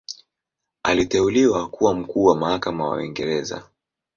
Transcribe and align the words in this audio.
Aliteuliwa 0.83 1.67
kuwa 1.69 1.95
Mkuu 1.95 2.23
wa 2.25 2.35
Mahakama 2.37 2.89
wa 2.89 2.95
Uingereza. 2.97 3.63